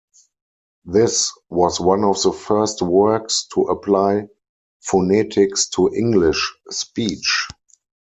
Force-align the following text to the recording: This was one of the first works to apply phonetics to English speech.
This 0.85 1.31
was 1.47 1.79
one 1.79 2.03
of 2.03 2.19
the 2.23 2.33
first 2.33 2.81
works 2.81 3.45
to 3.53 3.61
apply 3.65 4.29
phonetics 4.83 5.69
to 5.69 5.93
English 5.93 6.55
speech. 6.71 7.45